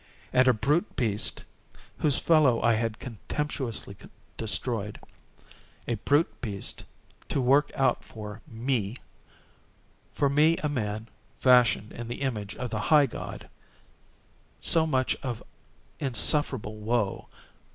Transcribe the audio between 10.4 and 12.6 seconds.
a man, fashioned in the image